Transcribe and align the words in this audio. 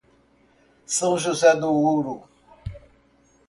São 0.87 1.15
José 1.15 1.53
do 1.55 1.71
Ouro 1.71 2.27